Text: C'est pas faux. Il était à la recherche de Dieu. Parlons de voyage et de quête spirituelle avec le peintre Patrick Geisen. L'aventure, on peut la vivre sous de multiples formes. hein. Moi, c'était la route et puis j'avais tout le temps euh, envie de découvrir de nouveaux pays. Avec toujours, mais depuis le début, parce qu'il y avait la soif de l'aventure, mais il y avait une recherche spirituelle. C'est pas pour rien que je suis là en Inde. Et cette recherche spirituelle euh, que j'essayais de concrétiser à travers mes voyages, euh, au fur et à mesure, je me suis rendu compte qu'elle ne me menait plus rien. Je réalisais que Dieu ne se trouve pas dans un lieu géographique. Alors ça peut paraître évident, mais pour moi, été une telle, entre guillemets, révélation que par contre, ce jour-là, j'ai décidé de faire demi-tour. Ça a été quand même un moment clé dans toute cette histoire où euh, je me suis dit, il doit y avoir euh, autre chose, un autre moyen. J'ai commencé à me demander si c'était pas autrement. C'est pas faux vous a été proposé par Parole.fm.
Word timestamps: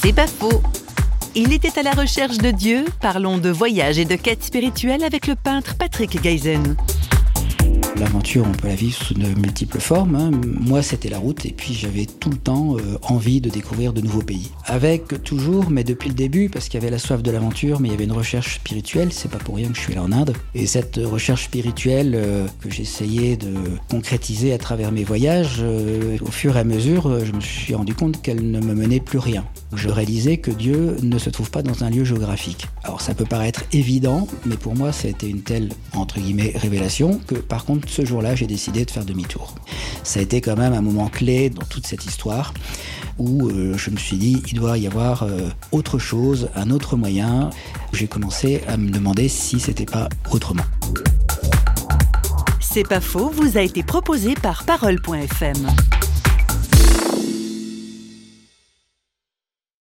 C'est 0.00 0.12
pas 0.12 0.28
faux. 0.28 0.62
Il 1.34 1.52
était 1.52 1.76
à 1.78 1.82
la 1.82 1.90
recherche 1.90 2.38
de 2.38 2.52
Dieu. 2.52 2.84
Parlons 3.00 3.38
de 3.38 3.50
voyage 3.50 3.98
et 3.98 4.04
de 4.04 4.14
quête 4.14 4.44
spirituelle 4.44 5.02
avec 5.02 5.26
le 5.26 5.34
peintre 5.34 5.76
Patrick 5.76 6.22
Geisen. 6.22 6.76
L'aventure, 8.00 8.46
on 8.48 8.52
peut 8.52 8.68
la 8.68 8.76
vivre 8.76 8.96
sous 8.96 9.14
de 9.14 9.26
multiples 9.40 9.80
formes. 9.80 10.14
hein. 10.14 10.30
Moi, 10.46 10.82
c'était 10.82 11.08
la 11.08 11.18
route 11.18 11.44
et 11.46 11.50
puis 11.50 11.74
j'avais 11.74 12.06
tout 12.06 12.30
le 12.30 12.36
temps 12.36 12.76
euh, 12.76 12.96
envie 13.02 13.40
de 13.40 13.50
découvrir 13.50 13.92
de 13.92 14.00
nouveaux 14.00 14.22
pays. 14.22 14.50
Avec 14.66 15.24
toujours, 15.24 15.68
mais 15.68 15.82
depuis 15.82 16.08
le 16.08 16.14
début, 16.14 16.48
parce 16.48 16.68
qu'il 16.68 16.80
y 16.80 16.82
avait 16.82 16.92
la 16.92 16.98
soif 16.98 17.24
de 17.24 17.30
l'aventure, 17.32 17.80
mais 17.80 17.88
il 17.88 17.90
y 17.90 17.94
avait 17.94 18.04
une 18.04 18.12
recherche 18.12 18.56
spirituelle. 18.56 19.08
C'est 19.12 19.30
pas 19.30 19.38
pour 19.38 19.56
rien 19.56 19.68
que 19.68 19.74
je 19.74 19.80
suis 19.80 19.94
là 19.94 20.02
en 20.04 20.12
Inde. 20.12 20.32
Et 20.54 20.66
cette 20.66 21.00
recherche 21.02 21.46
spirituelle 21.46 22.12
euh, 22.14 22.46
que 22.60 22.70
j'essayais 22.70 23.36
de 23.36 23.52
concrétiser 23.90 24.52
à 24.52 24.58
travers 24.58 24.92
mes 24.92 25.02
voyages, 25.02 25.56
euh, 25.60 26.18
au 26.20 26.30
fur 26.30 26.56
et 26.56 26.60
à 26.60 26.64
mesure, 26.64 27.24
je 27.24 27.32
me 27.32 27.40
suis 27.40 27.74
rendu 27.74 27.94
compte 27.94 28.22
qu'elle 28.22 28.48
ne 28.48 28.60
me 28.60 28.74
menait 28.74 29.00
plus 29.00 29.18
rien. 29.18 29.44
Je 29.74 29.88
réalisais 29.88 30.36
que 30.36 30.52
Dieu 30.52 30.96
ne 31.02 31.18
se 31.18 31.30
trouve 31.30 31.50
pas 31.50 31.62
dans 31.62 31.82
un 31.82 31.90
lieu 31.90 32.04
géographique. 32.04 32.68
Alors 32.84 33.00
ça 33.00 33.14
peut 33.14 33.26
paraître 33.26 33.64
évident, 33.72 34.28
mais 34.46 34.56
pour 34.56 34.76
moi, 34.76 34.92
été 35.04 35.28
une 35.28 35.42
telle, 35.42 35.70
entre 35.94 36.20
guillemets, 36.20 36.52
révélation 36.54 37.20
que 37.26 37.34
par 37.34 37.64
contre, 37.64 37.87
ce 37.88 38.04
jour-là, 38.04 38.34
j'ai 38.34 38.46
décidé 38.46 38.84
de 38.84 38.90
faire 38.90 39.04
demi-tour. 39.04 39.54
Ça 40.02 40.20
a 40.20 40.22
été 40.22 40.40
quand 40.40 40.56
même 40.56 40.72
un 40.72 40.80
moment 40.80 41.08
clé 41.08 41.50
dans 41.50 41.64
toute 41.64 41.86
cette 41.86 42.04
histoire 42.04 42.54
où 43.18 43.48
euh, 43.48 43.76
je 43.76 43.90
me 43.90 43.96
suis 43.96 44.16
dit, 44.16 44.42
il 44.46 44.54
doit 44.54 44.78
y 44.78 44.86
avoir 44.86 45.24
euh, 45.24 45.48
autre 45.72 45.98
chose, 45.98 46.48
un 46.54 46.70
autre 46.70 46.96
moyen. 46.96 47.50
J'ai 47.92 48.06
commencé 48.06 48.62
à 48.68 48.76
me 48.76 48.90
demander 48.90 49.28
si 49.28 49.58
c'était 49.58 49.86
pas 49.86 50.08
autrement. 50.30 50.64
C'est 52.60 52.86
pas 52.86 53.00
faux 53.00 53.30
vous 53.30 53.56
a 53.58 53.62
été 53.62 53.82
proposé 53.82 54.34
par 54.34 54.64
Parole.fm. 54.64 55.66